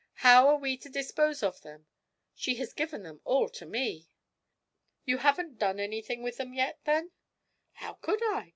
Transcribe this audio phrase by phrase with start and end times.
[0.25, 1.85] How are we to dispose of them?
[2.33, 4.09] She has given them all to me.'
[5.05, 7.11] 'You haven't done anything with them yet, then?'
[7.73, 8.49] 'How could I?